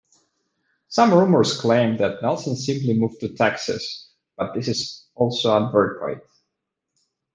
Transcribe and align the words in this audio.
Some 0.87 1.13
rumors 1.13 1.61
claim 1.61 1.97
that 1.97 2.23
Nelson 2.23 2.55
simply 2.55 2.97
moved 2.97 3.19
to 3.19 3.35
Texas, 3.35 4.09
but 4.35 4.51
this 4.55 4.67
is 4.67 5.05
also 5.13 5.55
unverified. 5.55 6.21